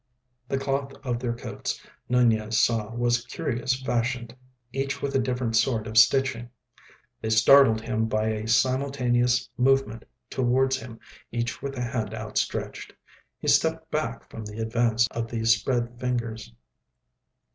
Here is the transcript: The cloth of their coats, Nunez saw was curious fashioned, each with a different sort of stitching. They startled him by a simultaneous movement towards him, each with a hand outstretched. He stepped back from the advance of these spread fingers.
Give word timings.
The 0.47 0.57
cloth 0.57 0.93
of 1.03 1.19
their 1.19 1.35
coats, 1.35 1.79
Nunez 2.09 2.57
saw 2.57 2.91
was 2.91 3.23
curious 3.23 3.79
fashioned, 3.83 4.35
each 4.73 4.99
with 4.99 5.13
a 5.13 5.19
different 5.19 5.55
sort 5.55 5.85
of 5.85 5.95
stitching. 5.95 6.49
They 7.21 7.29
startled 7.29 7.81
him 7.81 8.07
by 8.07 8.29
a 8.29 8.47
simultaneous 8.47 9.47
movement 9.57 10.05
towards 10.31 10.77
him, 10.77 10.99
each 11.31 11.61
with 11.61 11.77
a 11.77 11.81
hand 11.83 12.15
outstretched. 12.15 12.93
He 13.37 13.47
stepped 13.47 13.91
back 13.91 14.27
from 14.27 14.43
the 14.45 14.57
advance 14.59 15.07
of 15.11 15.29
these 15.29 15.55
spread 15.55 15.99
fingers. 15.99 16.51